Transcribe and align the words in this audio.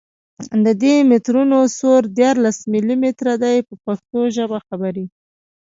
د 0.65 0.67
دي 0.81 0.95
مترونو 1.09 1.59
سور 1.77 2.01
دیارلس 2.17 2.57
ملي 2.73 2.95
متره 3.03 3.33
دی 3.43 3.57
په 3.67 3.73
پښتو 3.85 4.19
ژبه 4.35 4.57
خبرې. 4.67 5.05